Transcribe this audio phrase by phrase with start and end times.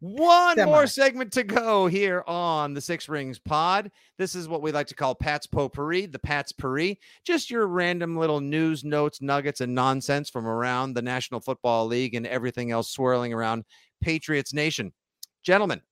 [0.00, 0.70] One Semi.
[0.70, 3.90] more segment to go here on the Six Rings Pod.
[4.16, 6.98] This is what we like to call Pat's Potpourri, the Pat's Pourri.
[7.22, 12.14] Just your random little news, notes, nuggets, and nonsense from around the National Football League
[12.14, 13.64] and everything else swirling around
[14.00, 14.90] Patriots Nation.
[15.42, 15.82] Gentlemen,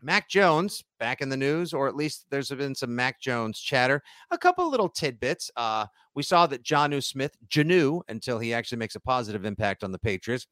[0.00, 4.04] Mac Jones back in the news, or at least there's been some Mac Jones chatter.
[4.30, 5.50] A couple little tidbits.
[5.56, 9.90] Uh, we saw that Jonnu Smith, Jonnu, until he actually makes a positive impact on
[9.90, 10.46] the Patriots,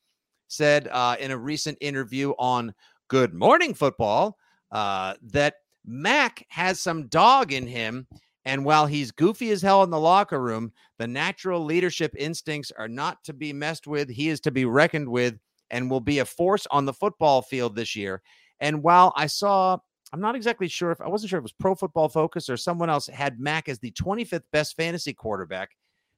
[0.50, 2.74] said uh, in a recent interview on
[3.08, 4.36] Good Morning Football
[4.72, 8.06] uh, that Mac has some dog in him.
[8.44, 12.88] And while he's goofy as hell in the locker room, the natural leadership instincts are
[12.88, 14.08] not to be messed with.
[14.08, 15.38] He is to be reckoned with
[15.70, 18.22] and will be a force on the football field this year.
[18.58, 19.78] And while I saw,
[20.12, 22.56] I'm not exactly sure if I wasn't sure if it was Pro Football Focus or
[22.56, 25.70] someone else had Mac as the 25th best fantasy quarterback,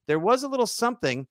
[0.06, 1.27] there was a little something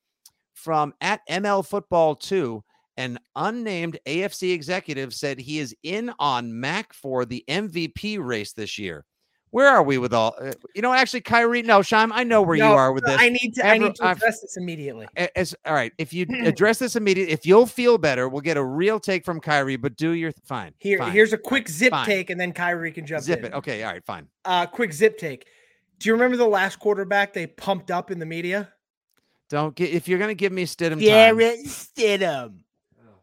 [0.53, 2.63] from at ML Football 2
[3.02, 8.77] an unnamed AFC executive said he is in on Mac for the MVP race this
[8.77, 9.05] year.
[9.49, 10.35] Where are we with all?
[10.39, 11.66] Uh, you know, actually, Khari.
[11.66, 13.19] No, Scheim, I know where you are with no, this.
[13.19, 13.67] I need to.
[13.67, 15.07] I need to I've- address this immediately.
[15.35, 18.63] As all right, if you address this immediately, if you'll feel better, we'll get a
[18.63, 19.81] real take from Khari.
[19.81, 20.73] But do your fine.
[20.77, 21.11] Here, fine.
[21.11, 22.05] here's a quick zip Fine.
[22.05, 23.45] take, and then Khari can jump zip in.
[23.47, 23.53] it.
[23.53, 24.27] Okay, all right, fine.
[24.45, 25.47] Uh, quick zip take.
[26.00, 28.72] Do you remember the last quarterback they pumped up in the media?
[29.50, 31.38] Don't get if you're gonna give me Stidham time.
[31.68, 32.59] Stidham.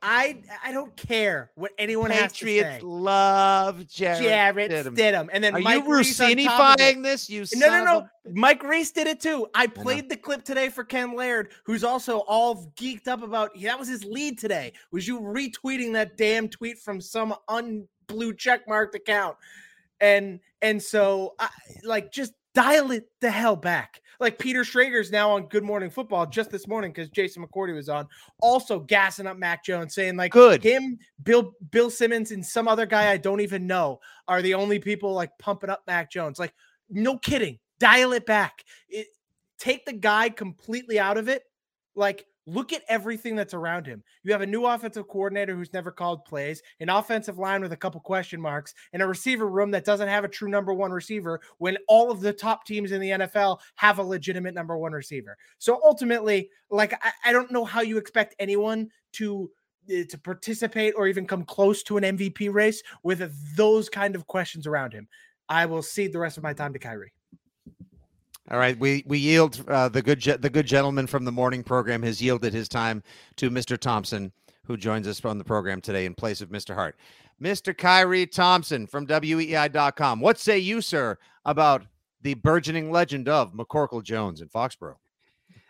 [0.02, 2.86] I I don't care what anyone has to Patriots say.
[2.86, 4.96] love Jarrett, Jarrett Stidham.
[4.96, 5.28] Stidham.
[5.32, 6.46] And then Are Mike you Reiss on top of it.
[6.46, 7.28] Rossini-fying this?
[7.28, 7.98] You No, no, no.
[7.98, 9.48] a- Mike Reiss did it too.
[9.54, 13.78] I played the clip today for Ken Laird, who's also all geeked up about that
[13.78, 14.72] was his lead today.
[14.92, 17.86] Was you retweeting that damn tweet from some unblue
[18.34, 19.36] checkmarked account?
[20.00, 21.48] And and so I
[21.84, 24.00] like just dial it the hell back.
[24.20, 27.88] Like Peter Schrager's now on Good Morning Football just this morning because Jason McCourty was
[27.88, 28.08] on,
[28.40, 30.62] also gassing up Mac Jones, saying like Good.
[30.62, 34.80] him, Bill Bill Simmons, and some other guy I don't even know are the only
[34.80, 36.38] people like pumping up Mac Jones.
[36.38, 36.52] Like,
[36.90, 37.58] no kidding.
[37.78, 38.64] Dial it back.
[38.88, 39.06] It,
[39.58, 41.44] take the guy completely out of it.
[41.94, 44.02] Like, look at everything that's around him.
[44.22, 47.76] You have a new offensive coordinator who's never called plays, an offensive line with a
[47.76, 51.40] couple question marks, and a receiver room that doesn't have a true number one receiver
[51.58, 55.36] when all of the top teams in the NFL have a legitimate number one receiver.
[55.58, 59.50] So ultimately, like, I, I don't know how you expect anyone to
[59.90, 64.26] uh, to participate or even come close to an MVP race with those kind of
[64.26, 65.08] questions around him.
[65.48, 67.08] I will cede the rest of my time to Khari.
[68.50, 71.62] All right, we we yield uh, the good ge- the good gentleman from the morning
[71.62, 73.02] program has yielded his time
[73.36, 73.76] to Mr.
[73.76, 74.32] Thompson,
[74.64, 76.74] who joins us on the program today in place of Mr.
[76.74, 76.96] Hart.
[77.42, 77.74] Mr.
[77.74, 80.20] Khari Thompson from WEEI.com.
[80.20, 81.84] What say you, sir, about
[82.22, 84.96] the burgeoning legend of McCorkle Jones in Foxborough?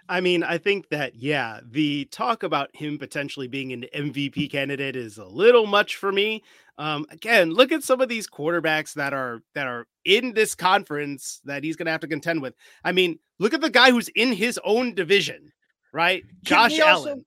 [0.08, 4.96] I mean, I think that yeah, the talk about him potentially being an MVP candidate
[4.96, 6.42] is a little much for me.
[6.78, 11.40] Um, again, look at some of these quarterbacks that are that are in this conference
[11.44, 12.54] that he's going to have to contend with.
[12.84, 15.52] I mean, look at the guy who's in his own division,
[15.92, 16.22] right?
[16.22, 17.24] Can Josh also- Allen.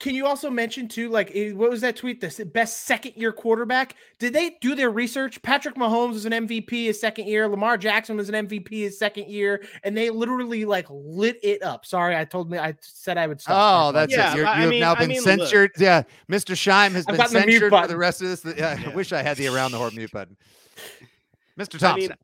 [0.00, 2.20] Can you also mention too, like eh, what was that tweet?
[2.20, 3.96] The best second year quarterback.
[4.20, 5.42] Did they do their research?
[5.42, 7.48] Patrick Mahomes was an MVP his second year.
[7.48, 11.84] Lamar Jackson was an MVP his second year, and they literally like lit it up.
[11.84, 13.88] Sorry, I told me I said I would stop.
[13.88, 14.36] Oh, that's Yeah, it.
[14.36, 15.70] You're, but I you have mean- now I been mean, look.
[15.78, 16.54] Yeah, Mr.
[16.54, 18.56] Scheim has I've been gotten the for the rest of this.
[18.56, 20.36] Yeah, I wish I had the around the horn mute button.
[21.58, 21.74] Mr.
[21.74, 21.96] I Thompson.
[22.10, 22.16] mean,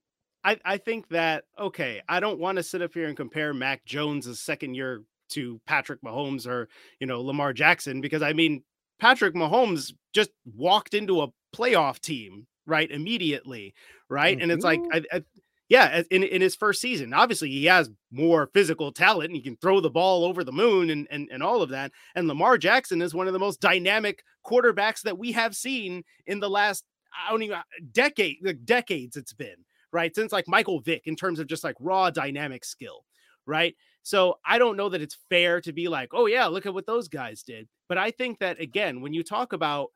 [0.44, 3.85] I, I think that okay, I don't want to sit up here and compare Mac
[3.85, 6.69] Jones' second year to Patrick Mahomes or
[7.00, 8.62] you know Lamar Jackson because I mean
[9.00, 13.75] Patrick Mahomes just walked into a playoff team right immediately,
[14.09, 14.41] right?
[14.41, 15.06] And it's like mm-hmm.
[15.12, 15.25] I, I
[15.69, 19.56] yeah, in, in his first season, obviously he has more physical talent and he can
[19.56, 21.91] throw the ball over the moon and, and and all of that.
[22.15, 26.41] And Lamar Jackson is one of the most dynamic quarterbacks that we have seen in
[26.41, 26.85] the last
[27.27, 27.59] I don't even
[27.93, 30.15] decade, like decades it's been, right?
[30.15, 33.05] Since like Michael Vick in terms of just like raw dynamic skill,
[33.47, 33.75] right?
[34.05, 36.87] So I don't know that it's fair to be like, oh, yeah, look at what
[36.87, 37.67] those guys did.
[37.89, 39.89] But I think that, again, when you talk about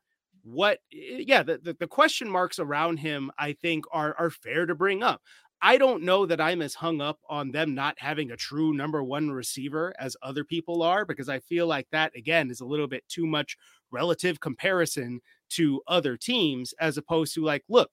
[0.43, 4.65] what, eh, yeah, the, the, the question marks around him, I think are, are fair
[4.65, 5.21] to bring up.
[5.61, 9.03] I don't know that I'm as hung up on them not having a true number
[9.03, 12.87] one receiver as other people are, because I feel like that, again, is a little
[12.87, 13.57] bit too much
[13.91, 17.91] relative comparison to other teams, as opposed to like, look,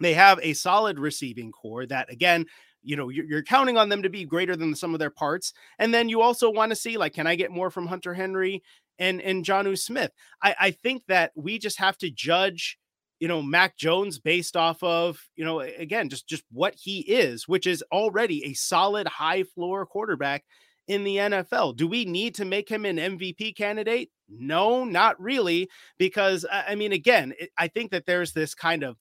[0.00, 2.46] they have a solid receiving core that, again,
[2.84, 5.10] you know, you're, you're, counting on them to be greater than the sum of their
[5.10, 5.52] parts.
[5.78, 8.62] And then you also want to see, like, can I get more from Hunter Henry
[8.98, 10.12] and and Jonnu Smith?
[10.42, 12.78] I, I think that we just have to judge,
[13.18, 17.48] you know, Mac Jones based off of, you know, again, just just what he is,
[17.48, 20.44] which is already a solid high floor quarterback
[20.86, 21.76] in the NFL.
[21.76, 24.10] Do we need to make him an MVP candidate?
[24.28, 28.96] No, not really, because I mean, again, I think that there's this kind of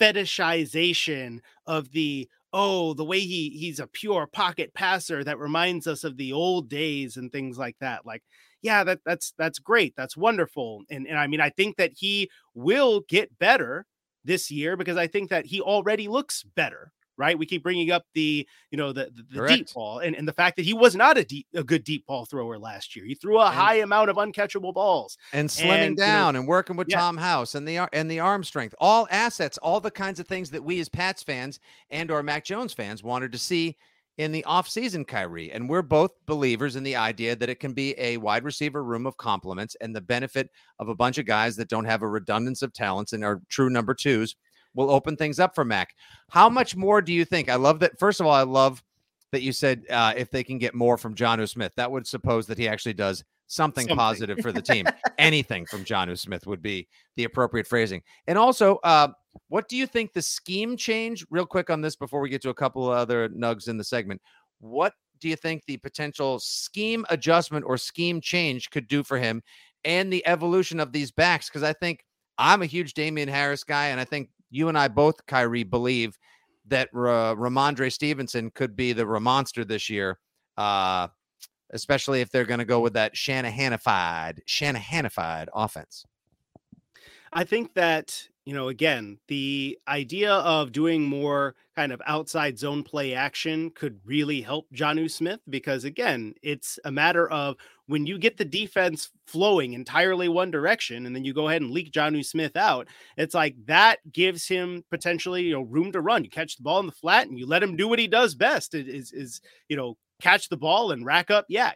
[0.00, 6.04] fetishization of the oh the way he he's a pure pocket passer that reminds us
[6.04, 8.22] of the old days and things like that like
[8.62, 12.30] yeah that that's that's great that's wonderful and and I mean I think that he
[12.54, 13.84] will get better
[14.24, 17.38] this year because I think that he already looks better right?
[17.38, 20.32] We keep bringing up the, you know, the the, the deep ball and, and the
[20.32, 23.04] fact that he was not a deep, a good deep ball thrower last year.
[23.04, 26.38] He threw a and, high amount of uncatchable balls and slimming and, down you know,
[26.40, 26.98] and working with yeah.
[26.98, 30.50] Tom House and the and the arm strength, all assets, all the kinds of things
[30.50, 33.76] that we as Pats fans and or Mac Jones fans wanted to see
[34.18, 35.50] in the offseason, Khari.
[35.52, 39.06] And we're both believers in the idea that it can be a wide receiver room
[39.06, 42.62] of compliments and the benefit of a bunch of guys that don't have a redundance
[42.62, 44.36] of talents and are true number twos
[44.74, 45.94] will open things up for Mac.
[46.30, 47.48] How much more do you think?
[47.48, 47.98] I love that.
[47.98, 48.82] First of all, I love
[49.32, 52.46] that you said uh, if they can get more from Jonnu Smith, that would suppose
[52.46, 53.96] that he actually does something, something.
[53.96, 54.86] positive for the team.
[55.18, 58.02] Anything from Jonnu Smith would be the appropriate phrasing.
[58.26, 59.08] And also, uh,
[59.48, 61.26] what do you think the scheme change?
[61.30, 63.84] Real quick on this before we get to a couple of other nugs in the
[63.84, 64.20] segment.
[64.60, 69.42] What do you think the potential scheme adjustment or scheme change could do for him
[69.84, 71.48] and the evolution of these backs?
[71.48, 72.04] Because I think
[72.38, 76.16] I'm a huge Damien Harris guy, and I think you and I both, Khari, believe
[76.66, 80.18] that Rhamondre Stevenson could be the Ramonster this year,
[80.56, 81.08] uh,
[81.72, 86.06] especially if they're going to go with that Shanahanified, Shanahanified offense.
[87.32, 92.82] I think that you know, again, the idea of doing more kind of outside zone
[92.82, 97.56] play action could really help Jonnu Smith because, again, it's a matter of
[97.86, 101.70] when you get the defense flowing entirely one direction and then you go ahead and
[101.70, 102.86] leak Jonnu Smith out,
[103.16, 106.22] it's like that gives him potentially, you know, room to run.
[106.22, 108.34] You catch the ball in the flat and you let him do what he does
[108.34, 111.74] best is, is you know, catch the ball and rack up YAC.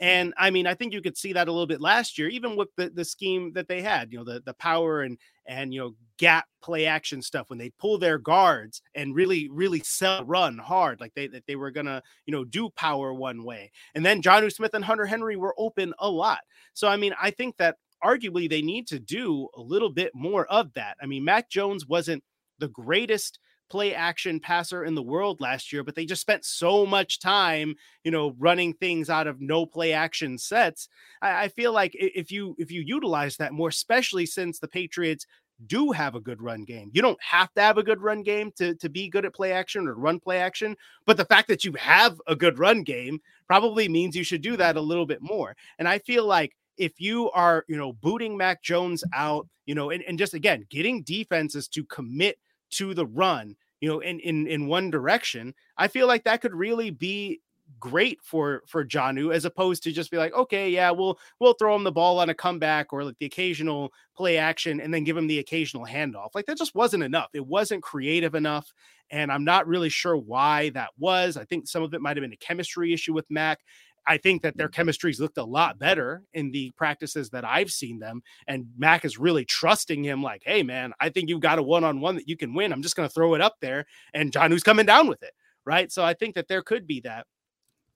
[0.00, 2.56] And I mean, I think you could see that a little bit last year, even
[2.56, 5.80] with the, the scheme that they had, you know, the, the power and, and, you
[5.80, 10.56] know, gap play action stuff when they pull their guards and really, really sell run
[10.56, 13.70] hard, like they, that they were going to, you know, do power one way.
[13.94, 16.40] And then Jonnu Smith and Hunter Henry were open a lot.
[16.72, 20.46] So, I mean, I think that arguably they need to do a little bit more
[20.46, 20.96] of that.
[21.02, 22.24] I mean, Mac Jones wasn't
[22.58, 23.38] the greatest
[23.70, 27.74] play action passer in the world last year, but they just spent so much time,
[28.04, 30.88] you know, running things out of no play action sets.
[31.22, 35.26] I, I feel like if you if you utilize that more, especially since the Patriots
[35.66, 36.90] do have a good run game.
[36.92, 39.52] You don't have to have a good run game to, to be good at play
[39.52, 40.76] action or run play action,
[41.06, 44.56] but the fact that you have a good run game probably means you should do
[44.56, 45.54] that a little bit more.
[45.78, 49.90] And I feel like if you are, you know, booting Mac Jones out, you know,
[49.90, 52.38] and, and just again getting defenses to commit
[52.70, 56.54] to the run, you know, in in in one direction, I feel like that could
[56.54, 57.40] really be
[57.78, 61.74] great for for Jonnu as opposed to just be like, okay, yeah, we'll we'll throw
[61.74, 65.16] him the ball on a comeback or like the occasional play action and then give
[65.16, 66.30] him the occasional handoff.
[66.34, 67.30] Like that just wasn't enough.
[67.34, 68.72] It wasn't creative enough.
[69.10, 71.36] And I'm not really sure why that was.
[71.36, 73.58] I think some of it might have been a chemistry issue with Mac.
[74.06, 74.72] I think that their mm.
[74.72, 78.22] chemistry's looked a lot better in the practices that I've seen them.
[78.46, 81.84] And Mac is really trusting him, like, hey, man, I think you've got a one
[81.84, 82.72] on one that you can win.
[82.72, 83.86] I'm just going to throw it up there.
[84.14, 85.32] And Jonnu's coming down with it.
[85.64, 85.92] Right.
[85.92, 87.26] So I think that there could be that.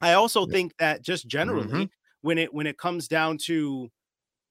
[0.00, 1.84] I also think that just generally, mm-hmm.
[2.20, 3.90] when it when it comes down to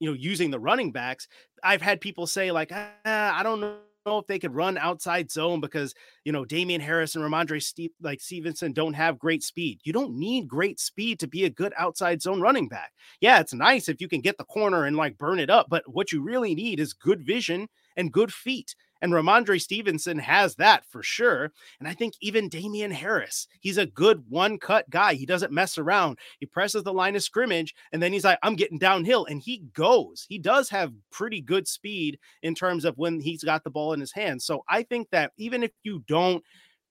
[0.00, 1.28] you know using the running backs,
[1.62, 3.78] I've had people say, like, ah, I don't know
[4.18, 5.94] if they could run outside zone because
[6.24, 9.80] you know Damien Harris and Rhamondre Steve, like Stevenson don't have great speed.
[9.84, 12.92] You don't need great speed to be a good outside zone running back.
[13.20, 15.82] Yeah, it's nice if you can get the corner and like burn it up, but
[15.86, 18.74] what you really need is good vision and good feet.
[19.04, 21.52] And Rhamondre Stevenson has that for sure.
[21.78, 25.12] And I think even Damien Harris, he's a good one cut guy.
[25.12, 26.18] He doesn't mess around.
[26.40, 29.26] He presses the line of scrimmage and then he's like, I'm getting downhill.
[29.26, 30.24] And he goes.
[30.26, 34.00] He does have pretty good speed in terms of when he's got the ball in
[34.00, 34.46] his hands.
[34.46, 36.13] So I think that even if you don't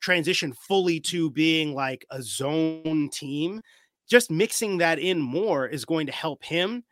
[0.02, 3.62] transition fully to being like a zone team,
[4.10, 6.84] just mixing that in more is going to help him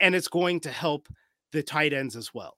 [0.00, 1.08] and it's going to help
[1.52, 2.56] the tight ends as well.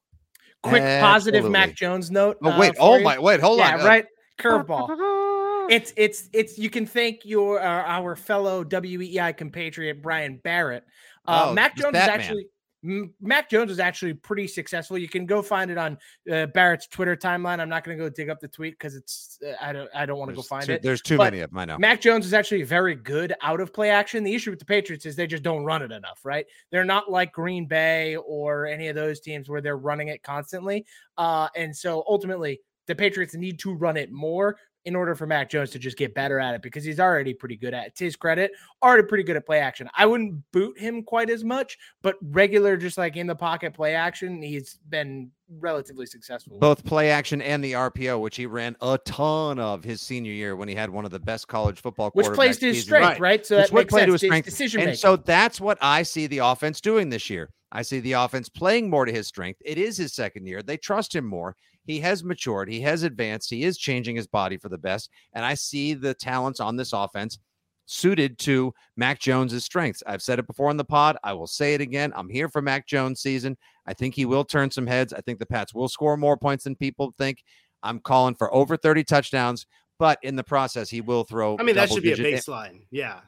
[0.62, 2.36] Quick positive Mac Jones note.
[2.42, 3.04] Oh uh, wait, for oh you.
[3.04, 3.80] my, wait, hold yeah, on.
[3.80, 4.06] uh, right.
[4.40, 5.68] Curveball.
[5.70, 10.84] It's it's it's you can thank your uh, our fellow WEEI compatriot Brian Barrett.
[11.26, 12.48] Uh, Oh, Mac Jones is actually M-
[12.82, 14.96] Mac Jones is actually pretty successful.
[14.98, 15.98] You can go find it on
[16.30, 17.58] uh, Barrett's Twitter timeline.
[17.60, 20.06] I'm not going to go dig up the tweet because it's uh, I don't I
[20.06, 20.82] don't want to go find too, it.
[20.82, 21.58] There's too But many of them.
[21.58, 21.78] I know.
[21.78, 24.22] Mac Jones is actually very good out of play action.
[24.22, 26.46] The issue with the Patriots is they just don't run it enough, right?
[26.70, 30.86] They're not like Green Bay or any of those teams where they're running it constantly.
[31.16, 35.50] Uh, and so ultimately, the Patriots need to run it more in order for Mac
[35.50, 37.96] Jones to just get better at it because he's already pretty good at it.
[37.96, 39.88] To his credit, already pretty good at play action.
[39.94, 43.94] I wouldn't boot him quite as much, but regular, just like in the pocket play
[43.94, 46.58] action, he's been relatively successful.
[46.58, 50.56] Both play action and the RPO, which he ran a ton of his senior year
[50.56, 52.84] when he had one of the best college football which plays to his seasons.
[52.86, 53.20] strength, Right.
[53.20, 53.46] right?
[53.46, 54.20] So Which that would makes play to sense.
[54.22, 54.44] his strength.
[54.46, 57.50] Decision And so that's what I see the offense doing this year.
[57.72, 59.60] I see the offense playing more to his strength.
[59.64, 60.62] It is his second year.
[60.62, 61.56] They trust him more.
[61.84, 62.68] He has matured.
[62.68, 63.50] He has advanced.
[63.50, 65.10] He is changing his body for the best.
[65.32, 67.38] And I see the talents on this offense
[67.86, 70.02] suited to Mac Jones's strengths.
[70.06, 71.16] I've said it before in the pod.
[71.24, 72.12] I will say it again.
[72.14, 73.56] I'm here for Mac Jones season.
[73.86, 75.14] I think he will turn some heads.
[75.14, 77.42] I think the Pats will score more points than people think.
[77.82, 79.66] I'm calling for over 30 touchdowns,
[79.98, 81.56] but in the process, he will throw.
[81.58, 82.82] I mean, that should be a baseline.
[82.90, 83.20] Yeah.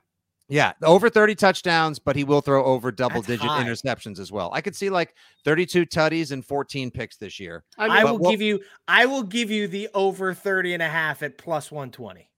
[0.51, 3.65] Yeah, over 30 touchdowns, but he will throw over double That's digit high.
[3.65, 4.51] interceptions as well.
[4.53, 5.15] I could see like
[5.45, 7.63] 32 tutties and 14 picks this year.
[7.79, 10.83] I mean, I but will give you I will give you the over 30 and
[10.83, 12.29] a half at plus 120.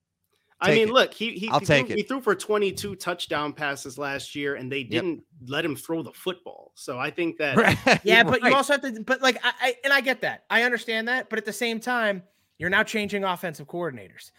[0.60, 0.92] I mean, it.
[0.92, 1.96] look, he he, I'll he take threw, it.
[1.96, 6.12] he threw for 22 touchdown passes last year, and they didn't let him throw the
[6.12, 6.70] football.
[6.76, 8.50] So I think that Yeah, but Right.
[8.50, 10.44] you also have to but like I, I and I get that.
[10.50, 12.22] I understand that, but at the same time,
[12.58, 14.30] you're now changing offensive coordinators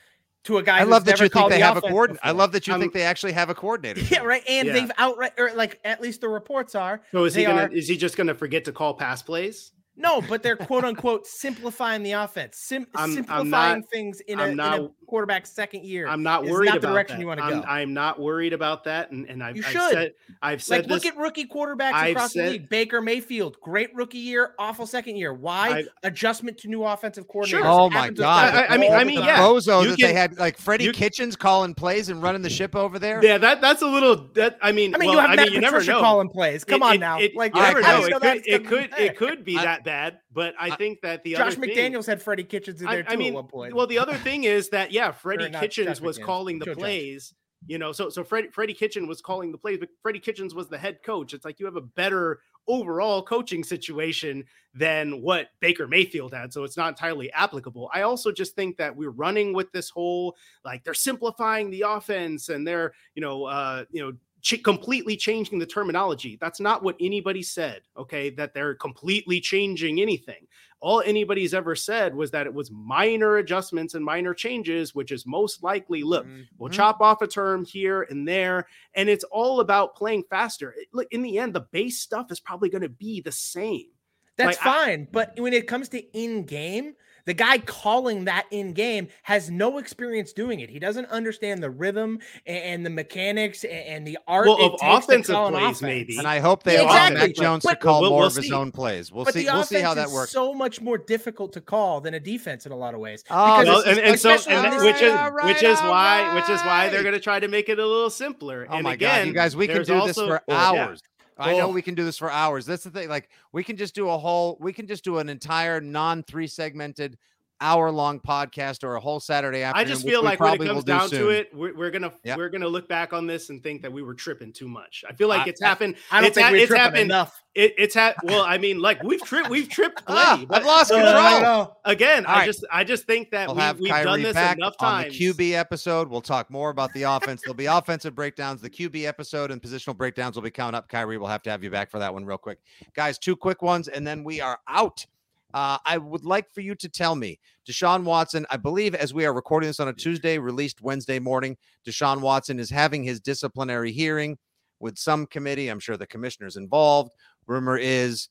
[0.43, 2.19] to a guy I who's love that never you think they the have a coordinator.
[2.23, 4.01] I love that you Um, think they actually have a coordinator.
[4.11, 4.43] Yeah, right.
[4.47, 4.73] And Yeah.
[4.73, 7.87] they've outright or like at least the reports are so is he gonna are- is
[7.87, 9.71] he just gonna forget to call pass plays?
[9.95, 14.39] No, but they're quote unquote simplifying the offense, sim- I'm- I'm simplifying not- things in
[14.39, 16.07] I'm a, in a quarterback's second year.
[16.07, 17.21] I'm not worried not the about direction that.
[17.21, 17.67] you wanna I'm, go.
[17.67, 19.91] I'm not worried about that, and and I've, You I've should.
[19.91, 22.69] said I've said Like, look at rookie quarterbacks I've across said- the league.
[22.69, 25.33] Baker Mayfield, great rookie year, awful second year.
[25.33, 25.69] Why?
[25.69, 27.63] I've- Adjustment to new offensive coordinator?
[27.63, 27.67] Sure.
[27.67, 28.53] Oh my god!
[28.55, 29.39] I- I mean- I mean, yeah.
[29.39, 32.75] bozo You that they had, like Freddie you- Kitchens calling plays and running the ship
[32.75, 33.23] over there.
[33.23, 34.29] yeah, that that's a little.
[34.33, 36.01] That I mean, I mean, well, you have I Matt mean, you never Patricia know.
[36.01, 36.63] calling plays.
[36.63, 37.19] Come on now.
[37.19, 38.09] it- like you I- never know.
[38.09, 40.75] just It could, it could, be it could be I- that bad, but I I-
[40.75, 43.15] think that the Josh other thing, McDaniels had Freddie Kitchens in I- there too I
[43.15, 43.73] mean, at one point.
[43.73, 46.75] Well, the other thing is that yeah, Freddie Kitchens Josh was McDaniels, calling the Joe
[46.75, 47.33] plays.
[47.65, 50.67] You know, so so Freddie Freddie Kitchen was calling the plays, but Freddie Kitchens was
[50.67, 51.33] the head coach.
[51.33, 56.65] It's like you have a better overall coaching situation than what Baker Mayfield had, so
[56.65, 57.89] it's not entirely applicable.
[57.93, 60.35] I also just think that we're running with this whole
[60.65, 64.11] like they're simplifying the offense and they're you know uh you know
[64.43, 66.37] ch- completely changing the terminology.
[66.39, 67.81] That's not what anybody said.
[67.97, 70.47] Okay, that they're completely changing anything
[70.85, 75.25] all anybody's ever said was that it was minor adjustments and minor changes, which is
[75.25, 76.73] most likely look, we'll Mhm.
[76.73, 80.75] chop off a term here and there, and it's all about playing faster.
[80.77, 83.87] It- Look, in the end, the base stuff is probably going to be the same.
[84.35, 85.07] That's like, I- fine.
[85.09, 86.95] but when it comes to in game,
[87.25, 90.69] the guy calling that in game has no experience doing it.
[90.69, 94.47] He doesn't understand the rhythm and, the mechanics and, the art.
[94.47, 95.81] Well, it of takes to offensive call an plays, offense.
[95.81, 96.17] maybe.
[96.17, 98.35] And I hope they Yeah, allow exactly, Mac Jones to call We'll- more we'll of
[98.35, 99.11] his own plays.
[99.11, 99.41] We'll but see.
[99.41, 100.31] the We'll offense see how that is works.
[100.31, 103.23] so much more difficult to call than a defense in a lot of ways.
[103.29, 105.79] Oh, Well, and, and so, and in that- this- which is all right, which is
[105.79, 108.67] all why which is why they're going to try to make it a little simpler.
[108.69, 111.01] Oh and my again, god, you guys, we can there's do this also- for hours.
[111.03, 111.09] yeah.
[111.37, 111.71] I know Oh.
[111.71, 112.65] we can do this for hours.
[112.65, 113.09] That's the thing.
[113.09, 116.47] Like we can just do a whole, we can just do an entire non three
[116.47, 117.17] segmented
[117.61, 119.87] hour long podcast or a whole Saturday afternoon.
[119.87, 122.37] I just feel like when it comes do down to it, we're, we're gonna Yep.
[122.37, 125.03] we're gonna look back on this and think that we were tripping too much.
[125.09, 125.95] I feel like I- it's happened.
[126.11, 127.01] I don't it's think ha- we're it's tripping happened.
[127.03, 127.39] enough.
[127.55, 130.43] It, it's had well, I mean, like we've tripped, we've tripped Ah.
[130.49, 131.77] I've lost Uh, control.
[131.85, 132.45] I again, All I right.
[132.47, 135.03] just I just think that We'll we, have we've Khari done this back enough on
[135.03, 135.17] times.
[135.17, 136.09] the QB episode.
[136.09, 137.41] We'll talk more about the offense.
[137.43, 138.59] There'll be offensive breakdowns.
[138.61, 140.89] The QB episode and positional breakdowns will be coming up.
[140.89, 142.57] Khari, we'll have to have you back for that one real quick.
[142.95, 145.05] Guys, two quick ones, and then we are out.
[145.53, 149.25] Uh, I would like for you to tell me, Deshaun Watson, I believe as we
[149.25, 151.57] are recording this on a Tuesday, released Wednesday morning,
[151.87, 154.37] Deshaun Watson is having his disciplinary hearing
[154.79, 155.69] with some committee.
[155.69, 157.11] I'm sure the commissioner's involved.
[157.47, 158.29] Rumor is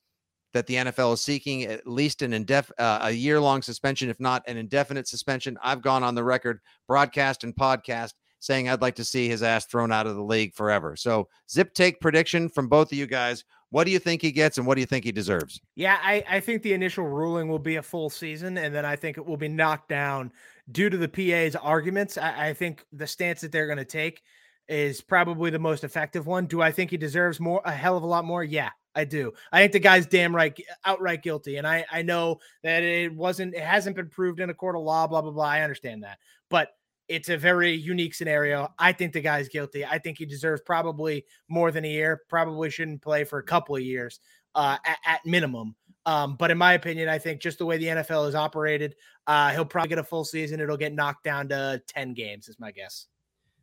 [0.52, 4.21] that the NFL is seeking at least an indef- uh, a year long suspension, if
[4.21, 5.57] not an indefinite suspension.
[5.62, 9.67] I've gone on the record, broadcast and podcast, saying I'd like to see his ass
[9.67, 10.97] thrown out of the league forever.
[10.97, 13.45] So, zip take prediction from both of you guys.
[13.73, 15.59] What do you think he gets, and what do you think he deserves?
[15.76, 18.97] Yeah, I, I think the initial ruling will be a full season, and then I
[18.97, 20.31] think it will be knocked down
[20.71, 22.19] due to the PA's arguments.
[22.19, 24.23] I, I think the stance that they're going to take
[24.69, 26.45] is probably the most effective one.
[26.45, 28.45] Do I think he deserves more a hell of a lot more?
[28.45, 29.33] Yeah, I do.
[29.50, 31.57] I think the guy's damn right outright guilty.
[31.57, 34.83] And I I know that it wasn't it hasn't been proved in a court of
[34.83, 35.47] law, blah blah blah.
[35.47, 36.19] I understand that.
[36.50, 36.69] But
[37.09, 38.68] it's a very unique scenario.
[38.78, 39.85] I think the guy's guilty.
[39.85, 42.23] I think he deserves probably more than a year.
[42.28, 44.21] Probably shouldn't play for a couple of years
[44.54, 45.75] uh, at, at minimum.
[46.04, 49.50] Um, but in my opinion, I think just the way the NFL is operated, uh,
[49.50, 50.61] he'll probably get a full season.
[50.61, 53.06] It'll get knocked down to 10 games, is my guess.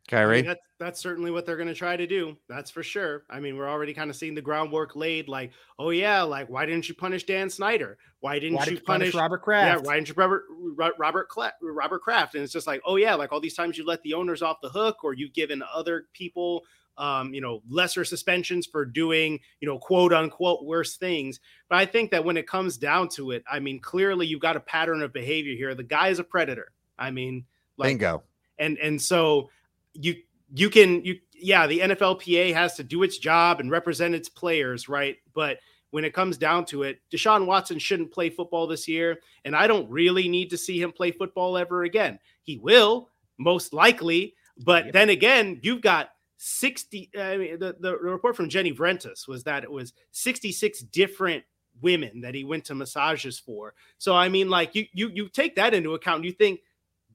[0.09, 0.29] Khari.
[0.29, 2.37] I mean, that's, that's certainly what they're going to try to do.
[2.47, 3.23] That's for sure.
[3.29, 5.29] I mean, we're already kind of seeing the groundwork laid.
[5.29, 7.97] Like, oh yeah, like why didn't you punish Dan Snyder?
[8.19, 9.81] Why didn't Why you did you punish punish Robert Kraft?
[9.81, 10.43] Yeah, why didn't you Robert
[10.75, 12.35] Ro- Robert Cla- Robert Kraft?
[12.35, 14.57] And it's just like, oh yeah, like all these times you let the owners off
[14.61, 16.63] the hook, or you've given other people,
[16.97, 21.39] um, you know, lesser suspensions for doing, you know, quote unquote worse things.
[21.69, 24.57] But I think that when it comes down to it, I mean, clearly you've got
[24.57, 25.75] a pattern of behavior here.
[25.75, 26.71] The guy is a predator.
[26.97, 27.45] I mean,
[27.77, 28.23] like, Bingo.
[28.57, 29.49] and and so
[29.93, 30.15] you
[30.53, 34.89] you can you yeah the NFLPA has to do its job and represent its players
[34.89, 35.17] right?
[35.33, 35.59] But
[35.91, 39.67] when it comes down to it Deshaun Watson shouldn't play football this year and I
[39.67, 42.19] don't really need to see him play football ever again.
[42.41, 44.93] He will most likely but Yep.
[44.93, 49.63] then again you've got 60 I mean the, the report from Jenny Vrentas was that
[49.63, 51.43] it was 66 different
[51.81, 53.73] women that he went to massages for.
[53.97, 56.59] So I mean like you you you take that into account you think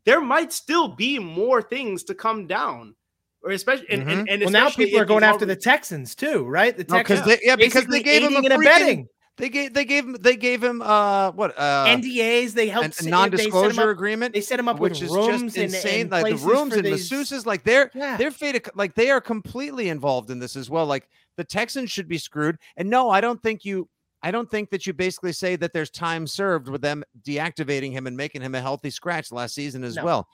[0.06, 2.94] there might still be more things to come down,
[3.42, 6.44] or especially and, and, and Well, now people are going he's after the Texans too,
[6.44, 6.76] right?
[6.76, 9.08] The Texans, because they, yeah, because they gave him a aiding and freaking, abetting.
[9.36, 12.52] they gave they gave him they gave him uh what uh NDAs.
[12.52, 15.00] They helped a s- they set him non-disclosure up- agreement They set him up which
[15.00, 18.16] with is rooms just insane and like the rooms and these- masseuses like they're Yeah.
[18.16, 22.06] they're faded like they are completely involved in this as well like the texans should
[22.08, 23.88] be screwed and no i don't think you
[24.24, 28.06] i don't think that you basically say that there's time served with them deactivating him
[28.08, 30.04] and making him a healthy scratch last season as No.
[30.04, 30.28] well.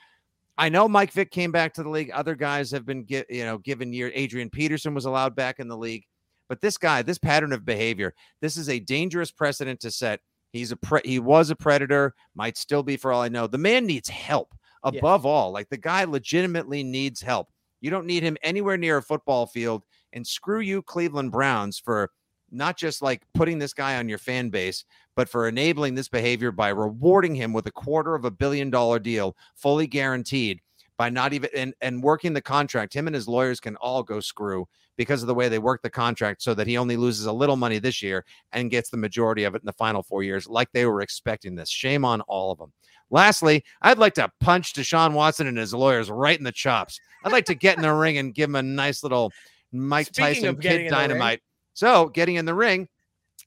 [0.56, 2.10] I know mike vick came back to the league.
[2.12, 5.68] Other guys have been gi- you know given year adrian peterson was allowed back in
[5.68, 6.04] the league.
[6.48, 10.20] But this guy this pattern of behavior this is a dangerous precedent to set.
[10.52, 13.46] He's a pre- he was a predator might still be for all i know.
[13.46, 14.98] The man needs help Yeah.
[14.98, 15.50] above all.
[15.52, 17.48] Like the guy legitimately needs help.
[17.80, 22.10] You don't need him anywhere near a football field and screw you cleveland browns for
[22.50, 24.84] not just like putting this guy on your fan base
[25.16, 28.98] but for enabling this behavior by rewarding him with a quarter of a billion dollar
[28.98, 30.60] deal fully guaranteed
[30.96, 34.20] by not even and, and working the contract him and his lawyers can all go
[34.20, 37.32] screw because of the way they work the contract so that he only loses a
[37.32, 40.48] little money this year and gets the majority of it in the final four years
[40.48, 42.72] like they were expecting this shame on all of them
[43.10, 47.00] Lastly, I'd like to punch Deshaun Watson and his lawyers right in the chops.
[47.24, 49.32] I'd like to get in the ring and give him a nice little
[49.72, 50.90] Mike Speaking Tyson kid in the ring.
[50.90, 51.40] dynamite.
[51.80, 52.90] So, getting in the ring,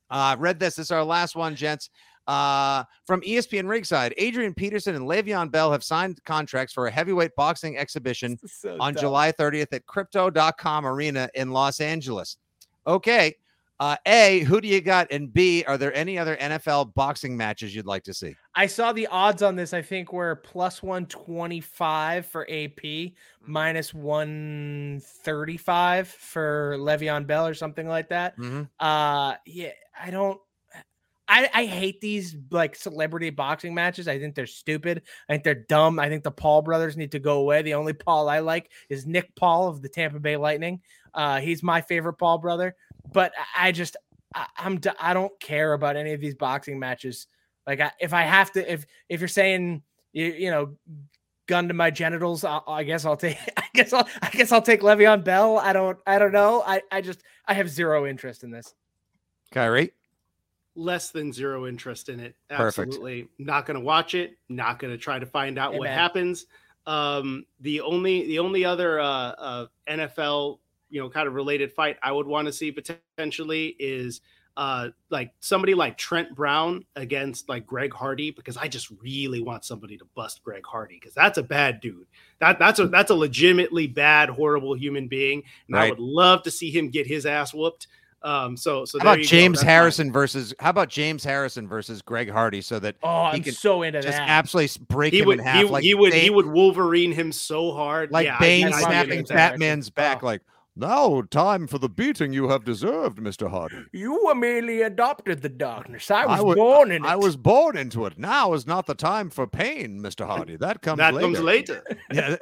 [0.09, 0.77] uh, read this.
[0.77, 1.91] This is our last one, gents.
[2.25, 7.35] Uh, from ESPN Ringside, Adrian Peterson and Le'Veon Bell have signed contracts for a heavyweight
[7.35, 9.01] boxing exhibition So on dumb.
[9.01, 12.37] July 30th at Crypto.com Arena in Los Angeles.
[12.87, 13.35] Okay.
[13.79, 15.11] Uh, a, who do you got?
[15.11, 18.35] And B, are there any other NFL boxing matches you'd like to see?
[18.55, 19.73] I saw the odds on this.
[19.73, 23.11] I think were plus one twenty five for AP,
[23.45, 28.37] minus one thirty five for Le'Veon Bell or something like that.
[28.37, 28.69] Mhm.
[28.79, 30.39] Uh, yeah, I don't.
[31.27, 34.07] I, I hate these like celebrity boxing matches.
[34.07, 35.03] I think they're stupid.
[35.29, 35.97] I think they're dumb.
[35.97, 37.61] I think the Paul brothers need to go away.
[37.61, 40.81] The only Paul I like is Nick Paul of the Tampa Bay Lightning.
[41.13, 42.75] Uh, he's my favorite Paul brother.
[43.11, 43.97] But I- I just
[44.35, 47.27] I, I'm d- I don't care about any of these boxing matches.
[47.67, 50.75] Like I, if I have to, if if you're saying you you know
[51.47, 53.37] gun to my genitals, I, I guess I'll take.
[53.57, 55.57] I guess I'll I guess I'll take Le'Veon Bell.
[55.57, 56.63] I don't I don't know.
[56.65, 58.73] I I just I have zero interest in this.
[59.53, 59.91] Khari?
[60.75, 62.35] less than zero interest in it.
[62.49, 62.87] Perfect.
[62.87, 64.37] Absolutely not going to watch it.
[64.49, 65.97] Not going to try to find out what Amen.
[65.97, 66.47] happens.
[66.87, 70.59] Um, the only the only other uh, uh, NFL
[70.93, 74.21] you know kind of related fight I would want to see potentially is
[74.55, 79.65] uh like somebody like Trent Brown against like Greg Hardy because I just really want
[79.65, 82.05] somebody to bust Greg Hardy because that's a bad dude.
[82.39, 86.51] That that's a that's a legitimately bad horrible human being and I would love to
[86.51, 87.87] see him get his ass whooped.
[88.21, 89.19] Um so so How about.
[89.25, 89.71] James That's mine.
[89.73, 93.55] Harrison versus how about James Harrison versus Greg Hardy so that Oh, He I'm could
[93.55, 94.29] so into just that.
[94.29, 97.11] absolutely s- break he him would in half he, like he would he would Wolverine
[97.11, 99.35] him so hard like yeah, Bane can- I can love snapping get James that.
[99.39, 99.59] Harrison.
[99.59, 100.25] Batman's back Oh.
[100.27, 100.41] like
[100.75, 103.49] now time for the beating you have deserved, Mr.
[103.49, 103.83] Hardy.
[103.91, 106.09] You were merely adopted the darkness.
[106.09, 107.07] I was I wa- born in it.
[107.07, 108.17] I was born into it.
[108.17, 110.25] Now is not the time for pain, Mr.
[110.25, 110.55] Hardy.
[110.57, 111.27] That comes that later.
[111.27, 111.83] comes later.
[112.13, 112.37] Yeah,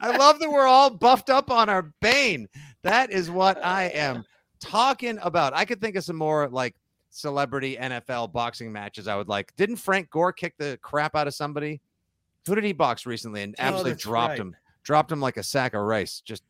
[0.00, 2.48] I love that we're all buffed up on our Bane.
[2.82, 4.24] That is what I am
[4.60, 5.54] talking about.
[5.54, 6.74] I could think of some more like
[7.10, 9.54] celebrity NFL boxing matches I would like.
[9.56, 11.80] Didn't Frank Gore kick the crap out of somebody?
[12.46, 14.38] Who did he box recently and Oh, absolutely that's dropped right.
[14.40, 14.56] him?
[14.82, 16.20] Dropped him like a sack of rice.
[16.24, 16.42] Just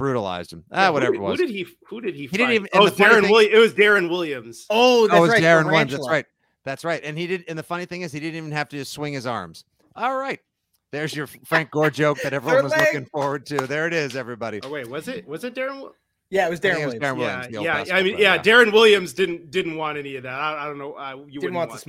[0.00, 0.64] brutalized him.
[0.72, 1.38] Ah, who whatever did- it was.
[1.40, 1.66] Who did he?
[1.88, 2.20] Who did he?
[2.22, 2.36] He Fight?
[2.38, 3.20] didn't even- Oh, it was Deron.
[3.20, 4.66] thing- Willi- it was Deron Williams.
[4.70, 5.42] Oh, that's oh, it's right.
[5.42, 5.92] Deron the Williams.
[5.92, 6.26] That's right.
[6.64, 7.00] That's right.
[7.04, 7.44] And he did.
[7.48, 9.64] And the funny thing is, he didn't even have to just swing his arms.
[9.96, 10.40] All right.
[10.92, 12.80] There's your Frank Gore joke that everyone was leg.
[12.80, 13.66] looking forward to.
[13.66, 14.60] There it is, everybody.
[14.64, 15.26] Oh wait, was it?
[15.28, 15.92] Was it Deron?
[16.30, 17.00] Yeah, it was I think Deron it was Williams.
[17.00, 17.94] Deron Yeah, Williams, the old yeah.
[17.94, 18.38] I mean, player, yeah.
[18.42, 20.32] Deron Williams didn't didn't want any of that.
[20.32, 20.92] I, I don't know.
[20.94, 21.80] Uh, you Didn't wouldn't want the that.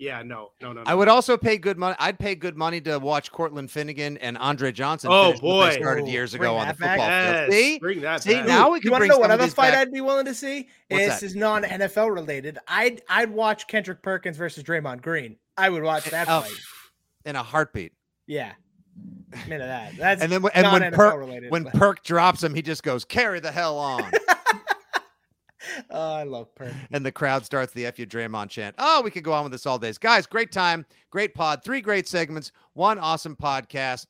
[0.00, 0.06] Smoke.
[0.18, 0.82] Yeah, no, no, no.
[0.82, 0.90] no.
[0.90, 1.94] I would also pay good money.
[1.98, 5.10] I'd pay good money to watch Cortland Finnegan and Andre Johnson.
[5.12, 5.70] Oh, finish they boy.
[5.72, 6.90] started years ago on the that back.
[6.98, 7.52] football Yes, field.
[7.52, 8.22] See, bring that.
[8.22, 8.46] See, back.
[8.46, 9.88] now we you can want to bring know some what other fight back.
[9.88, 10.68] I'd be willing to see?
[10.88, 11.26] What's this that?
[11.26, 12.58] is non NFL related.
[12.68, 15.36] I'd I'd watch Kendrick Perkins versus Draymond Green.
[15.56, 16.52] I would watch that Oh, fight.
[17.26, 17.92] in a heartbeat.
[18.26, 18.52] Yeah,
[19.48, 19.96] minute that.
[19.98, 22.82] That's And then when- and when Perk related, when but- Perk drops him, he just
[22.82, 24.10] goes, "Carry the hell on."
[25.90, 26.72] oh, I love Perk.
[26.90, 28.74] and the crowd starts the F you Draymond chant.
[28.78, 29.98] Oh, we could go on with this all days.
[29.98, 34.06] Guys, great time, great pod, three great segments, one awesome podcast.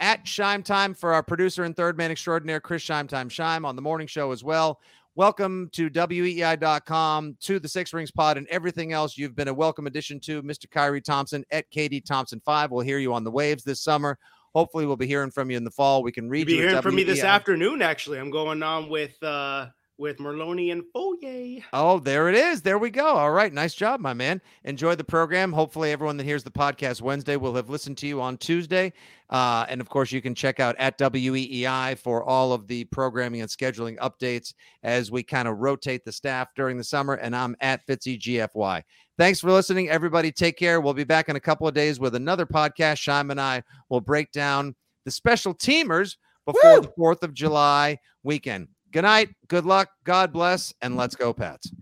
[0.00, 3.76] At Scheim Time for our producer and third man extraordinaire, Chris Scheim Time Scheim on
[3.76, 4.80] the morning show as well.
[5.16, 9.16] Welcome to WEEI.com, to the Six Rings Pod, and everything else.
[9.16, 10.66] You've been a welcome addition to Mr.
[10.66, 12.70] Khari Thompson at KD Thompson5.
[12.70, 14.18] We'll hear you on the waves this summer.
[14.56, 16.02] Hopefully, we'll be hearing from you in the fall.
[16.02, 17.80] We can read You'll be you at hearing from me this afternoon.
[17.80, 19.66] Actually, I'm going on with uh
[19.98, 21.62] with Merloni and Foye.
[21.72, 22.62] Oh, there it is.
[22.62, 23.06] There we go.
[23.06, 23.52] All right.
[23.52, 24.40] Nice job, my man.
[24.64, 25.52] Enjoy the program.
[25.52, 28.92] Hopefully, everyone that hears the podcast Wednesday will have listened to you on Tuesday.
[29.30, 33.40] Uh, and of course, you can check out at WEEI for all of the programming
[33.40, 37.14] and scheduling updates as we kind of rotate the staff during the summer.
[37.14, 38.82] And I'm at Fitzy GFY.
[39.16, 40.32] Thanks for listening, everybody.
[40.32, 40.80] Take care.
[40.80, 42.98] We'll be back in a couple of days with another podcast.
[42.98, 46.82] Shime and I will break down the special teamers before Woo!
[46.82, 48.68] the 4th of July weekend.
[48.94, 49.34] Good night.
[49.48, 49.90] Good luck.
[50.04, 50.72] God bless.
[50.80, 51.72] And let's go, Pats.